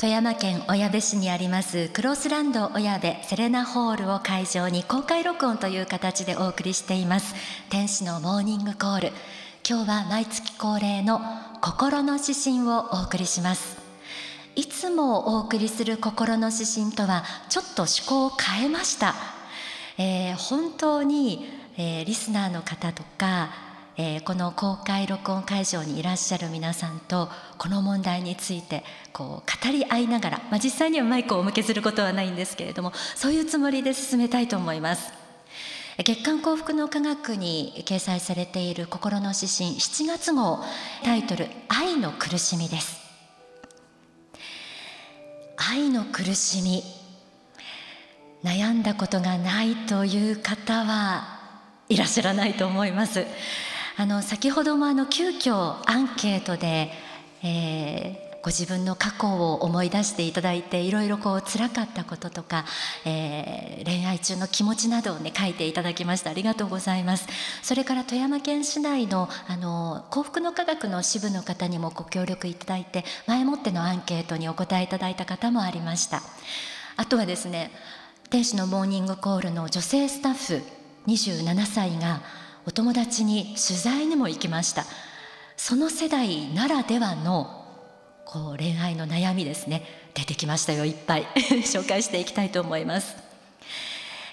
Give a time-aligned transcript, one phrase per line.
[0.00, 7.34] 富山県小矢部市にありますクロスランド小矢部セレナホールを会場に公開録音という形でお送りしています。
[7.68, 9.12] 天使のモーニングコール。
[9.68, 11.20] 今日は毎月恒例の
[11.60, 13.76] 心の指針をお送りします。
[14.54, 19.16] いつもお送りする心の指針とはちょっと趣向を変えました、
[19.98, 23.67] えー、本当に、えー、リスナーの方とか
[24.00, 35.12] えー、この公開録音会場にいらっしゃる皆さんとこの問題についてこう語り合いながら、まあ、実際にはマイクをお向けすることはないんですけれどもそういうつもりで進めたいと思います。
[36.04, 40.60] 月刊幸福の科学に掲載されている心の指針7月号
[41.02, 43.00] タイトル愛の苦しみです。
[45.56, 46.84] 愛の苦しみ。
[48.44, 51.40] 悩んだことがないという方は
[51.88, 53.26] いらっしゃらないと思います。
[54.00, 56.92] あの先ほどもあの急遽アンケートで、
[57.42, 62.64] えー、ご自分の過去を思い出していただいていろいろこう辛かったこととか、
[63.04, 66.30] えー、恋愛中の気持ちなどをね書いていただきました。
[66.30, 67.26] ありがとうございます。
[67.64, 76.22] それから富山県市内のあの幸福の科学の支部の方にもご協力いただいて前もってのアンケートにお答えいただいた方もありました。
[76.96, 77.72] あとはですね
[78.30, 80.62] 天使のモーニングコールの女性スタッフ
[81.08, 82.22] 27歳が
[82.68, 84.84] お友達に取材にも行きました。
[85.56, 87.64] その世代ならではの
[88.26, 89.84] こう恋愛の悩みですね。
[90.12, 91.26] 出てきましたよいっぱい。
[91.64, 93.16] 紹介していきたいと思います。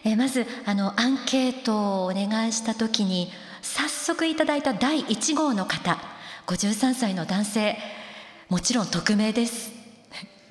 [0.04, 5.98] えまずあのアンケートをお願いした時に早速いただいた第1号の方。
[6.48, 7.78] 53歳の男性。
[8.50, 9.72] もちろん匿名です。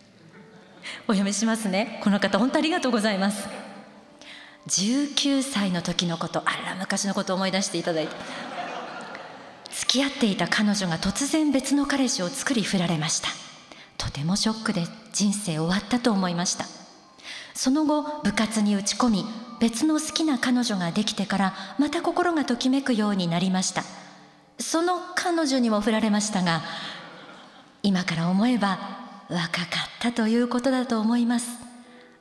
[1.06, 2.00] お読みしますね。
[2.02, 3.63] この方本当ありがとうございます。
[4.68, 8.14] 19歳の時のことあら昔のこと思い出していただいて。
[9.74, 13.28] 付き合っていた彼女が突然別の彼氏を作り振られました。
[13.98, 16.64] とてもショックで人生終わったと思いました。
[17.54, 19.24] その後部活に打ち込み
[19.60, 23.82] 別の好きな彼女ができてからまた心がときめくようになりました。
[24.60, 26.62] その彼女にも振られましたが
[27.82, 28.78] 今から思えば
[29.28, 29.66] 若かっ
[30.00, 31.48] たということだと思います。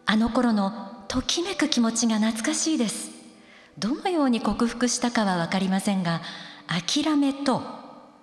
[0.05, 3.11] あの頃のときめく気持ちが懐かしいです。
[3.77, 6.23] どのように克服したかは分かりませんが
[6.65, 7.61] 諦めと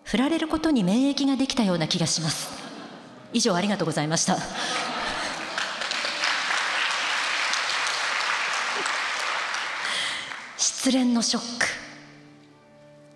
[0.02, 2.50] 振られることに免疫ができたような気がします。
[3.32, 4.38] 以上ありがとうございました。
[10.56, 11.66] 失恋のショック。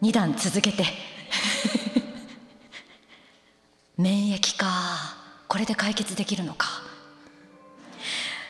[0.02, 0.84] 2段続けて。
[3.98, 5.16] 免疫か。
[5.48, 6.93] これで解決できるのか。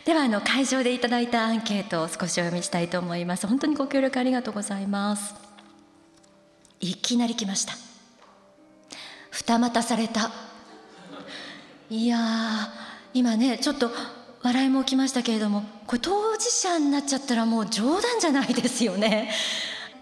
[0.04, 3.46] ではあの会場でいただいたアンケートを少しお読みしたいと思います。
[3.46, 5.34] 本当にご協力ありがとうございます。
[6.80, 7.72] いきなり来ました。
[9.30, 10.30] 二股された。
[11.88, 12.18] いや
[13.14, 13.90] 今ねちょっと
[14.42, 19.30] 笑いも起きましたけれどもこれ当事者になっちゃったらもう冗談じゃないですよね。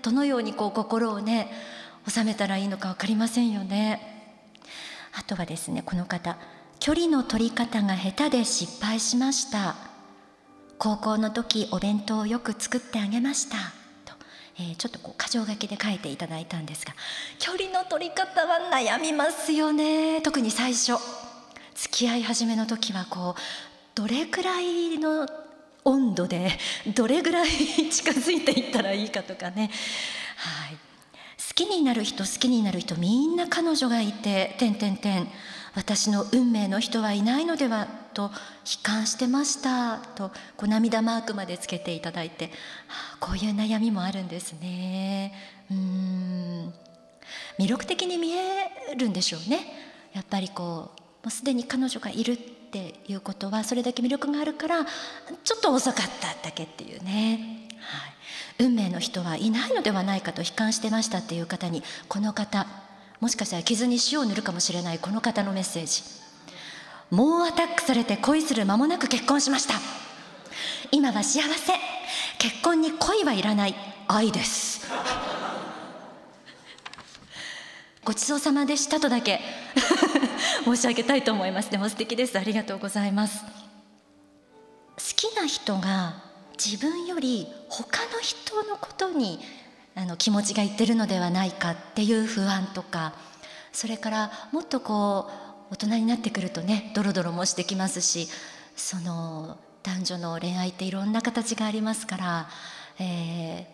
[0.03, 1.49] どのようにこう心をね
[2.09, 4.35] 収めたらいいのか分かりませんよね。
[5.17, 6.37] あとはですねこの方
[6.81, 9.92] 距離の取り方が下手で失敗しました。
[10.83, 13.57] 高校の時お弁当をよく作ってあげました。
[14.05, 14.15] と、
[14.59, 16.93] えー、ちょっとこう箇条書きで書いていただいたんですが
[17.39, 20.21] 距離の取り方は悩みますよね。
[20.23, 20.95] 特に最初
[21.77, 23.41] 付き合い始めの時はこう
[23.95, 25.29] どれくらいの
[25.85, 26.51] 温度で
[26.97, 29.71] どれぐらい近づいていったらいいかとかね。
[30.37, 30.77] はい。
[31.49, 35.29] 好きになる人好きになる人みんな彼女がいて点点点
[35.75, 38.31] 私の運命の人はいないのではと悲
[38.83, 42.51] 観してましたとこう涙マークまでつけていただいて、
[43.21, 45.33] こういう悩みもあるんですね。
[45.71, 46.75] うん。
[47.59, 49.61] 魅力的に見えるんでしょうね。
[50.13, 62.67] やっぱりこうもうすでに彼女がいるっていうことはそれだけ魅力があるからちょっと遅かっただけっていうね、はい、運命の人はいないのではないかと悲観してましたっていう方にこの方
[63.23, 66.03] もしかしたら傷に塩を塗るかもしれないこの方のメッセージ。
[67.09, 69.75] 猛アタックされて恋する間もなく結婚しました。
[70.91, 71.73] 今は幸せ。
[72.39, 73.77] 結婚に恋はいらない
[74.09, 74.89] 愛です。
[78.03, 79.41] ごちそうさまでしたとだけ。
[80.67, 81.71] 申し上げたいと思います。
[81.71, 82.37] でも素敵です。
[82.37, 83.45] ありがとうございます。
[83.45, 83.51] 好
[85.15, 86.25] きな人が
[86.59, 89.39] 自分より他の人のことに
[89.95, 93.15] あの気持ちがいってるのではないかっていう不安とか
[93.73, 95.29] それからもっとこ
[95.71, 98.29] う大人になってくるとねドロドロもしてきますし
[98.77, 102.49] その男女の恋愛っていろんな形がありますから、
[102.99, 103.65] えー、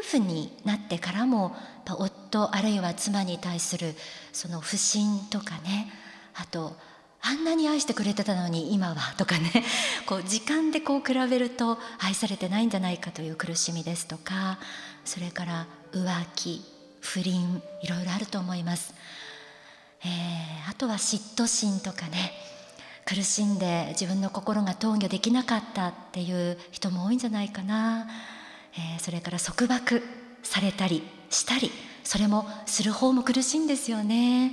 [0.00, 1.54] 夫婦になってからも
[1.86, 3.94] 夫あるいは妻に対する
[4.32, 5.90] その不信とかね
[6.34, 6.76] あと
[7.20, 9.64] あんなに愛してくれてたのに今はとかね。
[10.06, 14.58] こう時間でこう比べると愛されてないんじゃないかという苦しみですとか。
[15.04, 16.64] それから浮気
[17.00, 18.92] 不倫いろいろあると思います、
[20.04, 22.32] えー、あとは嫉妬心とかね。
[23.06, 28.06] 苦しんで自分の心が投与できなかったっていう人も多いんじゃないかな、
[28.74, 30.02] えー、それから束縛
[30.42, 31.70] されたりしたり
[32.04, 34.52] それもする方も苦しいんですよね。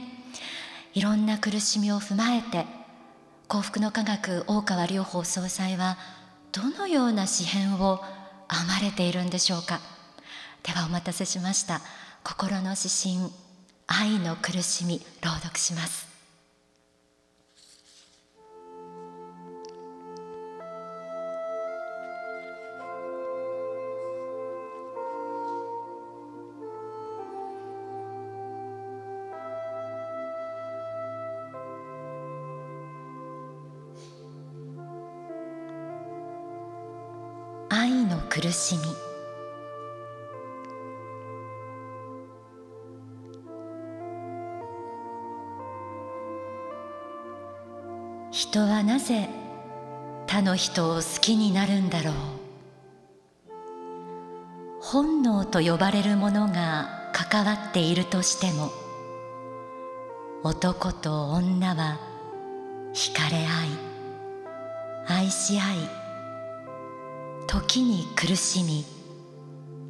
[0.96, 2.66] いろんな苦しみを踏まえて
[3.50, 5.98] 幸福の科学大川隆法総裁は
[6.54, 7.98] どのような詩篇を
[8.50, 9.82] 編まれているんでしょうか。
[10.64, 11.82] ではお待たせしました。
[12.24, 13.30] 心の指針
[13.88, 16.15] 愛の苦しみ朗読します。
[38.36, 38.82] 苦しみ。
[48.30, 49.30] 人はなぜ
[50.28, 52.14] 他の人を好きになるんだろう。
[54.82, 58.70] 本能と呼ばれるものが関わっているとしても
[60.44, 61.98] 男と女は
[62.94, 63.48] 惹かれ合い
[65.08, 66.05] 愛し合い
[67.48, 68.86] 時に苦しみ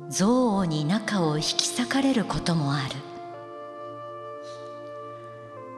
[0.09, 2.95] 憎悪に中を引き裂かれることもある。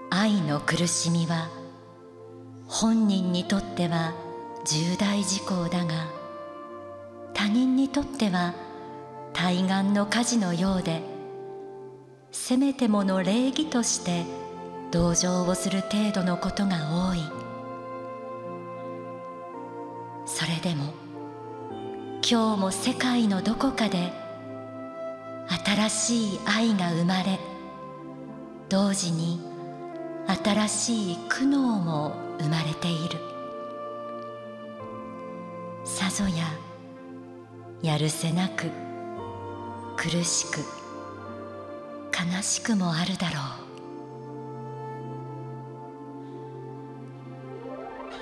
[0.10, 1.50] 愛の苦しみは
[2.68, 4.14] 本人にとっては
[4.66, 6.08] 重大事項だが
[7.34, 8.54] 他人にとっては
[9.34, 11.02] 対岸の火事のようで
[12.32, 14.26] せめてもの礼儀として
[14.92, 17.20] 同情をする程度のことが多い。
[20.26, 21.07] それでも
[22.30, 24.12] 今日も世界のどこかで
[25.66, 27.40] 新しい愛が生まれ
[28.68, 29.40] 同時に
[30.44, 33.18] 新しい苦悩も生まれている。
[35.86, 36.44] さぞや
[37.82, 38.72] やるせなく
[39.96, 40.58] 苦しく
[42.12, 43.36] 悲しくもあるだろ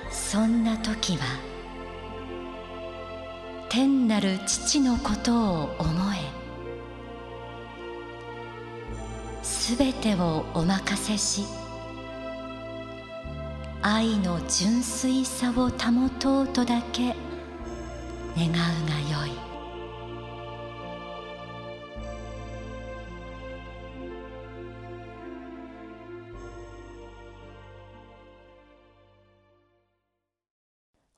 [0.08, 0.14] う。
[0.14, 1.55] そんな時は
[3.76, 6.16] 天なる父のことを思え。
[9.42, 11.44] すべてをお任せし
[13.82, 17.14] 愛の純粋さを保とうとだけ
[18.34, 19.32] 願うがよい。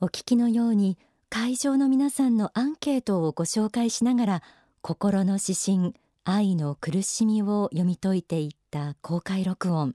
[0.00, 0.98] お聞きのように
[1.30, 4.42] 会場の皆さんのアンケートをご紹介しながら
[4.80, 5.94] 心の指針
[6.24, 9.94] 愛の苦しみを読み解いていった公開録音。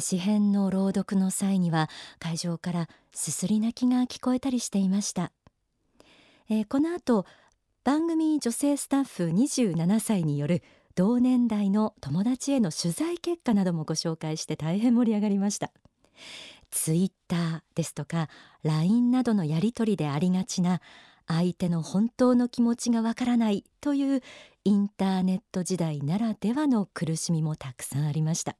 [0.00, 1.88] 詩編の朗読の際には
[2.18, 5.32] 会場からすすり泣きが聞こえたりしていました、
[6.48, 7.26] えー、この後
[7.82, 10.62] 番組女性スタッフ27歳による
[10.94, 15.72] 同年代の友達への取材結果などもご紹介して大変盛り上がりました。
[16.70, 18.28] ツイッターですとか
[18.62, 20.80] LINE などのやり取りでありがちな
[21.26, 24.22] 相手の本当の気持ちがわからないという
[24.64, 28.56] インターネット時代ならではの苦しみもたくさんありました。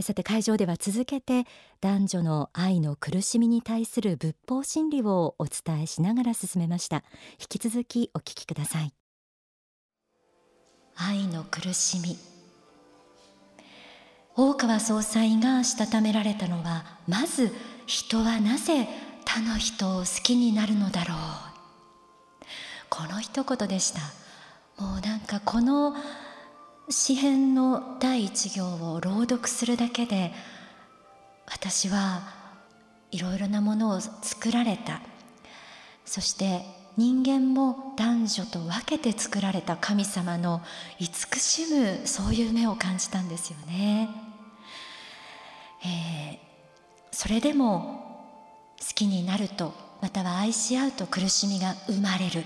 [0.00, 1.44] さて会場では続けて
[1.80, 7.02] 男女の愛の苦しみに対する仏法真理をお伝えしながら進めました。
[7.40, 8.92] 引き続きお聞きください。
[10.94, 12.37] 愛の苦しみ。
[14.40, 17.52] 大川総裁がしたためられたのはまず
[17.86, 18.86] 人はなぜ
[19.24, 21.16] 他の人を好きになるのだろう。
[22.88, 24.00] この一言でした。
[24.80, 25.92] もうなんかこの
[26.88, 30.32] 詩編の第一行を朗読するだけで
[31.46, 32.22] 私は
[33.10, 35.00] いろいろなものを作られた。
[36.04, 36.64] そして
[36.98, 40.60] 人間も男女と分けて作られた神様の
[40.98, 44.08] 慈しむそういう目を感じたんですよね。
[45.84, 46.38] えー、
[47.12, 48.26] それでも
[48.80, 52.42] 好きになるとまたは愛し合うと苦しみが生まれる。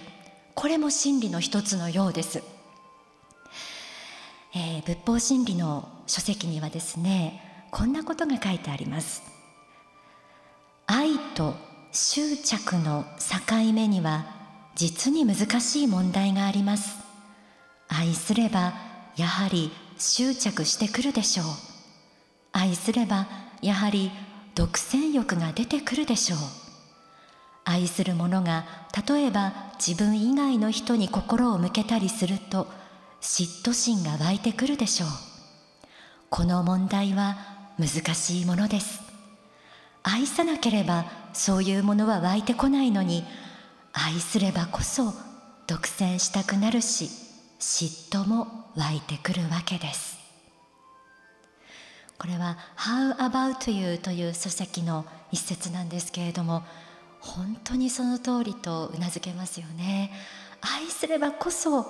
[0.54, 2.42] これも真理の一つのようです、
[4.54, 9.22] えー、仏法真理の書籍にはですねこんなことが書いてあります。
[10.86, 11.54] 愛と
[11.90, 14.41] 執着の境目には
[14.74, 16.98] 実に難しい問題があります。
[17.88, 18.72] 愛すれば
[19.16, 21.46] やはり執着してくるでしょう。
[22.52, 23.26] 愛すれば
[23.60, 24.10] やはり
[24.54, 26.38] 独占欲が出てくるでしょう。
[27.64, 28.64] 愛する者が
[29.06, 32.66] 例えば自分以外の人に心を向けたりすると
[33.20, 35.08] 嫉妬心が湧いてくるでしょう。
[36.28, 37.36] この問題は
[37.78, 39.00] 難しいものです。
[40.02, 43.24] 愛さなければそういうものは湧いてこないのに
[43.92, 45.12] 愛すればこそ
[45.66, 47.10] 独占したくなるし
[47.60, 50.18] 嫉妬も湧いてくるわけです。
[52.18, 56.62] これは「How about you」という書籍の一節なんですけれども
[57.20, 60.12] 本当にその通りとうなずけますよね。
[60.60, 61.84] 愛すればこそ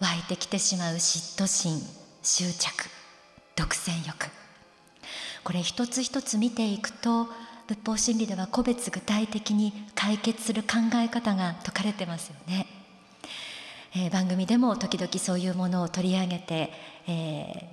[0.00, 1.78] 湧いてきてしまう嫉妬心
[2.22, 2.88] 執着
[3.54, 4.30] 独占欲。
[5.44, 7.28] これ一つ一つ見ていくと
[7.70, 12.66] 仏法真理では個別具体的に解決する考え方が説かれてますよね、
[13.94, 16.72] えー、番組でも時々そういうものを取り上げて、
[17.06, 17.66] えー、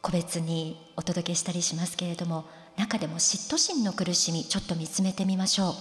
[0.00, 2.46] 個別にお届けしたりしますけれども
[2.78, 5.74] 中でも嫉妬心の苦しみちょっと見つめてみましょ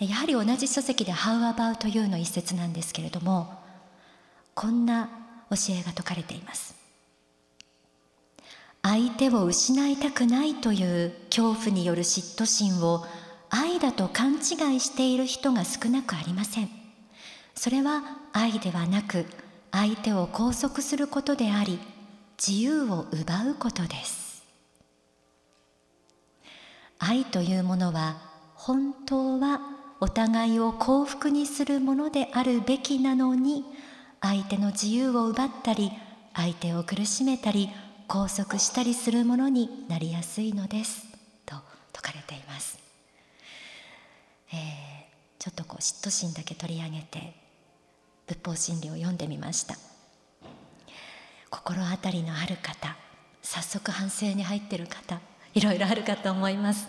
[0.00, 0.04] う。
[0.04, 3.58] やはり同じ書籍で「How about you」の一節なんですけれども
[4.54, 5.08] こんな
[5.50, 6.83] 教えが説かれています。
[8.86, 13.02] 相手を失いたくないという恐怖による嫉妬心を
[13.48, 16.68] 愛だと勘違いしている人が少なくありません。
[17.54, 18.02] それは
[18.34, 19.24] 愛ではなく
[19.72, 21.78] 相手を拘束することであり
[22.36, 24.44] 自由を奪うことです。
[26.98, 28.18] 愛というものは
[28.54, 29.60] 本当は
[30.00, 33.64] お互いを幸福にするものであるべきなのに
[34.20, 35.90] 相手の自由を奪ったり
[36.34, 37.70] 相手を苦しめたり
[38.08, 41.06] 拘束したりするものになりやすいのです
[41.46, 41.56] と
[41.92, 42.78] 説かれています、
[44.52, 44.58] えー、
[45.38, 47.34] ちょっとこう嫉妬心だけ取り上げて
[48.26, 49.76] 仏法真理を読んでみました。
[51.50, 52.96] 心当たりのある方
[53.42, 55.20] 早速反省に入っている方
[55.54, 56.88] いろいろあるかと思います。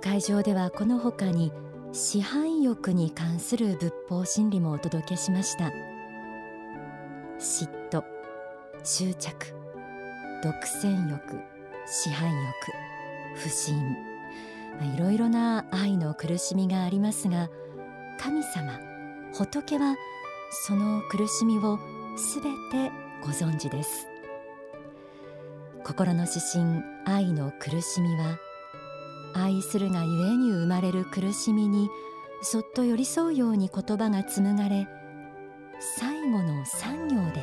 [0.00, 1.50] 会場ではこのほかに
[1.96, 5.72] 支配欲に関する仏法真理もお届けしました。
[7.38, 8.04] 嫉妬
[8.84, 9.46] 執着
[10.42, 11.40] 独占欲
[11.86, 12.36] 支配欲
[13.36, 13.96] 不信。
[14.94, 17.48] いろいろな愛の苦しみがありますが
[18.20, 18.78] 神様
[19.32, 19.96] 仏は
[20.66, 21.78] その苦しみを
[22.18, 24.06] すべてご存知です。
[25.82, 28.38] 心の指針愛の苦しみは
[29.36, 31.90] 愛するがゆえに生まれる苦しみに
[32.42, 34.88] そっと寄り添うように言葉が紡がれ
[35.78, 37.42] 最後の産業で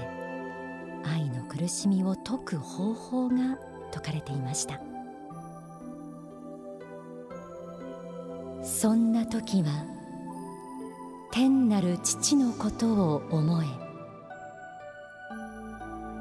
[1.05, 3.57] 愛の苦しみを解く方法が
[3.91, 4.81] 説かれていました。
[8.63, 9.85] そんな時は
[11.31, 13.65] 天なる父のことを思え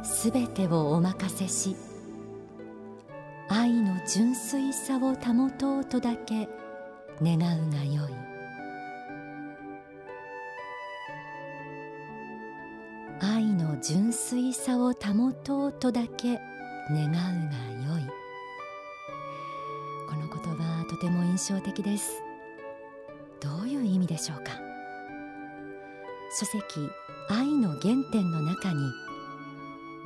[0.04, 1.76] すべてをお任せし
[4.04, 6.48] 純粋さを保とうとだけ
[7.22, 8.12] 願うがよい。
[13.20, 16.40] 愛の純粋さを保とうとだけ
[16.90, 17.20] 願うが
[17.92, 18.02] よい。
[20.08, 22.20] この言葉とても印象的です。
[23.40, 24.50] どういう意味でしょうか？
[26.40, 26.60] 書籍
[27.28, 28.90] 愛の原点の中に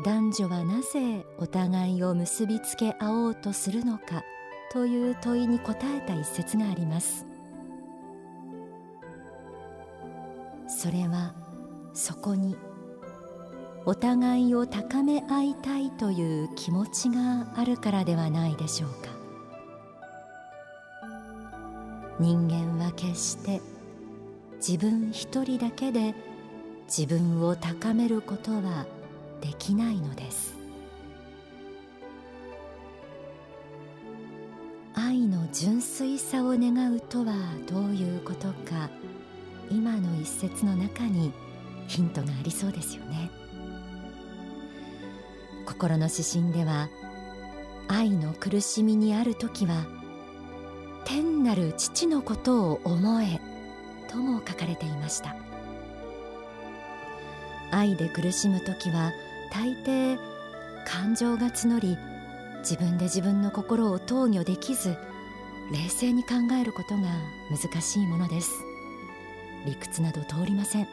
[0.05, 4.25] 男女はなぜお互いを結びつけ合おうとするのか
[4.73, 7.25] という問いに答えた一節があります。
[10.69, 11.35] それは
[11.95, 12.57] そこに
[13.87, 19.17] お互いを高め合いたいという気持ちがあるからではないでしょうか。
[22.19, 23.61] 人間は決して
[24.57, 26.15] 自分一人だけで
[26.87, 28.87] 自分を高めることは
[29.41, 30.55] できないのです。
[34.95, 37.35] 愛の純粋さを願うとは
[37.69, 38.89] どういうことか
[39.71, 41.33] 今の一節の中に
[41.87, 43.31] ヒントがありそうですよね。
[45.67, 46.89] 心の指針では
[47.89, 49.85] 愛の苦しみにある時は
[51.05, 53.41] 天なる父のことを思え
[54.11, 55.46] とも書かれていました。
[57.77, 59.13] 愛で苦しむ時は
[59.53, 60.19] 大抵
[60.87, 61.99] 感情が募り
[62.61, 64.97] 自分で自分の心を投御できず
[65.71, 66.31] 冷静に考
[66.61, 67.03] えることが
[67.51, 68.51] 難しいものです。
[69.67, 70.89] 理屈など通りません。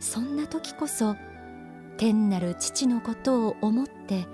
[0.00, 1.16] そんな時こそ
[1.96, 4.28] 天なる父のことを思って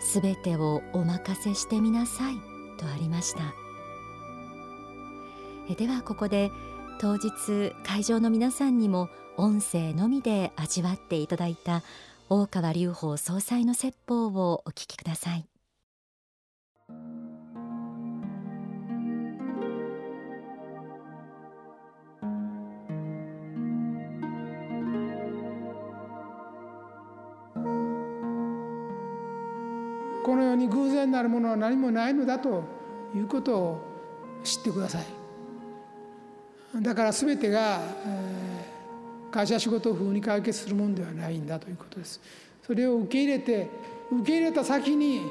[0.00, 2.34] すべてをお任せしてみなさい
[2.78, 3.54] とありました。
[5.74, 6.50] ではここで
[7.02, 11.82] 当日会場の皆さんにも音声のみで味わっていただいた
[12.28, 15.44] 大川隆法総裁の説法をお聞きください。
[30.24, 32.62] この世に偶然なるものは何もないのだと
[33.12, 33.80] いうことを
[34.44, 35.21] 知ってください。
[36.80, 37.80] だから全てが、
[39.30, 42.20] 会社仕事風に解決するものではないんだということです。
[42.64, 43.68] それを受け入れて
[44.12, 45.22] 受け入れた先に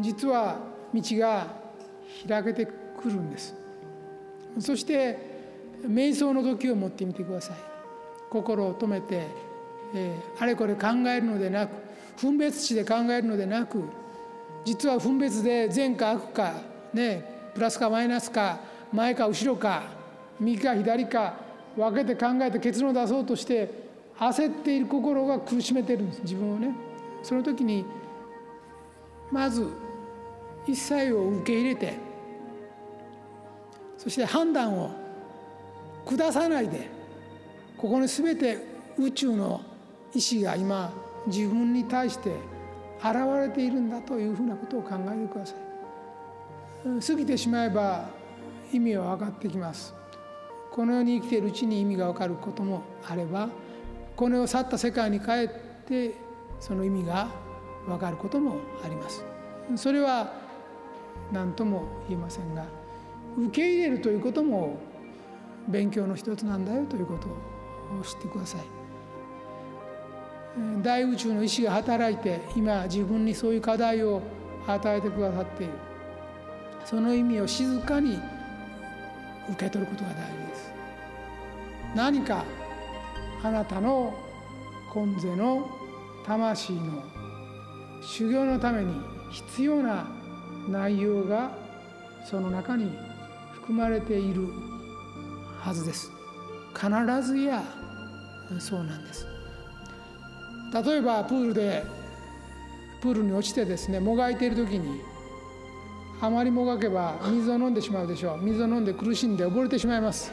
[0.00, 0.58] 実は
[0.94, 1.46] 道が
[2.26, 2.72] 開けてく
[3.06, 3.54] るんです。
[4.60, 5.18] そして
[5.86, 7.56] 瞑想の時を持ってみてください。
[8.30, 9.26] 心を止めて、
[9.94, 11.70] えー、あれこれ考えるのでなく
[12.20, 13.82] 分別地で考えるのでなく
[14.64, 16.52] 実は分別で善か悪か
[16.92, 18.60] ねプラスかマイナスか
[18.92, 19.97] 前か後ろか
[20.40, 21.34] 右か左か
[21.76, 23.70] 分けて考えて結論を出そうとして
[24.18, 26.22] 焦っている心が苦しめてるんです。
[26.22, 26.74] 自分をね。
[27.22, 27.84] その時に
[29.30, 29.66] まず
[30.66, 31.94] 一切を受け入れて
[33.96, 34.90] そして判断を
[36.06, 36.88] 下さないで
[37.76, 38.58] ここに全て
[38.96, 39.60] 宇宙の
[40.14, 40.92] 意志が今
[41.26, 42.30] 自分に対して
[43.00, 47.06] 現れているんだというふうなことを考えてください。
[47.06, 48.08] 過ぎてしまえば
[48.72, 49.97] 意味は分かってきます。
[50.78, 53.48] この世に生きているうちに意味が分かることもあれば
[54.14, 55.48] この世を去った世界に帰っ
[55.88, 56.14] て
[56.60, 57.30] その意味が
[57.84, 59.24] 分かることもあります。
[59.74, 60.34] それは
[61.32, 62.64] 何とも言えませんが
[63.36, 64.78] 受け入れるということも
[65.66, 68.60] 勉強の一つなんだよということを知ってください。
[70.84, 74.22] 大宇宙の意志が働いて今自分にそういう課題を
[74.68, 75.72] 与えてくださっている
[76.84, 78.20] その意味を静かに
[79.50, 80.70] 受け取ることが大事です。
[81.94, 82.44] 何か
[83.42, 84.14] あなたの
[84.92, 85.68] 今世の
[86.26, 87.02] 魂の
[88.02, 88.94] 修行のために
[89.30, 90.06] 必要な
[90.68, 91.50] 内容が
[92.24, 92.96] その中に
[93.52, 94.48] 含まれている
[95.60, 96.10] はずです。
[96.74, 96.88] 必
[97.22, 97.62] ずや
[98.58, 99.26] そうなんです。
[100.72, 101.84] 例えばプールで
[103.00, 105.00] プールに落ちてですねもがいている時に
[106.20, 108.42] あまりもがけば水を飲んでしまうでしょう。
[108.42, 110.32] 水を飲んで苦しんで溺れてしまいます。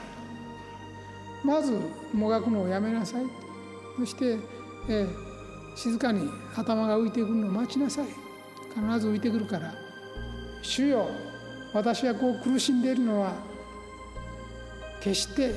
[1.44, 1.80] まず
[2.14, 3.26] もがくのをやめなさい。
[4.00, 4.38] そして、
[4.90, 5.08] えー、
[5.76, 8.26] 静かに頭が浮いてくるのを待ちなさい。
[8.76, 9.74] 必ず浮いてくるから
[10.62, 11.08] 「主よ
[11.74, 13.34] 私はこう苦しんでいるのは
[15.00, 15.54] 決して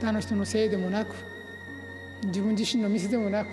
[0.00, 1.14] 他の人のせいでもなく
[2.24, 3.48] 自分自身のミスでもなく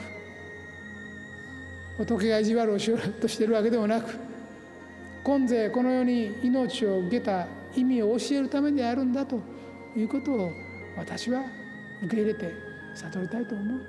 [1.98, 4.18] 仏が意地悪をしようとしているわけでもなく
[5.28, 9.42] 今世この世に命を受けた意味を教えるためであるんだと
[9.94, 10.52] いうことを
[10.96, 11.42] 私は
[12.02, 12.54] 受け入れて
[12.96, 13.80] 悟りたいと思う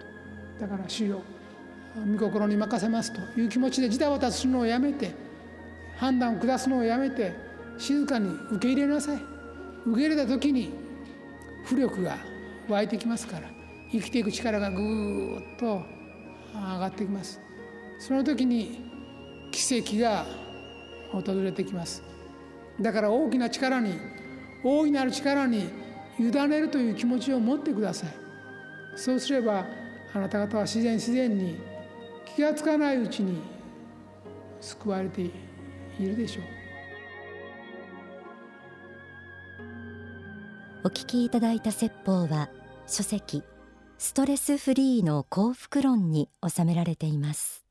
[0.59, 0.63] と。
[0.63, 1.23] だから主よ
[2.13, 5.13] 御心に任せますという気持ちでジタバタするのをやめて
[5.97, 7.33] 判断を下すのをやめて
[7.79, 9.17] 静かに受け入れなさい
[9.87, 10.73] 受け入れた時に
[11.69, 12.19] 浮力が
[12.69, 13.49] 湧いてきますから
[13.93, 15.83] 生きていく力がぐーっと
[16.53, 17.41] 上がってきます
[18.01, 18.91] その時に
[19.53, 20.48] 奇跡が
[21.13, 22.03] 訪れてきます。
[22.81, 23.95] だから大きな力に
[24.65, 25.69] 大いなる力に
[26.19, 28.11] 委ねるという気持ちを持ってください。
[28.97, 29.67] そうすれば
[30.13, 31.57] あなた方は自然自然に
[32.37, 33.41] 気が付かないうちに
[34.61, 35.31] 救われてい
[36.01, 36.45] るでしょう。
[40.85, 42.49] お聞きいただいた説法は
[42.87, 43.43] 書籍
[43.99, 47.68] ストレスフリーの幸福論に収められています。